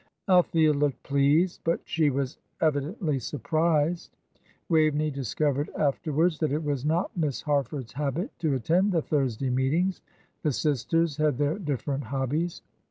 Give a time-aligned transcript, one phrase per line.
[0.27, 4.09] Althea looked pleased, but she was evidently surprised.
[4.67, 10.01] Waveney discovered afterwards that it was not Miss Harford's habit to attend the Thursday meetings.
[10.41, 12.63] The sisters had their different hobbies.